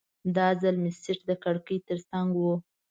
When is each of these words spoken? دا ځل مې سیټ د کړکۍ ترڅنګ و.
دا 0.35 0.47
ځل 0.61 0.75
مې 0.83 0.91
سیټ 1.01 1.19
د 1.29 1.31
کړکۍ 1.43 1.77
ترڅنګ 1.87 2.29
و. 2.37 2.43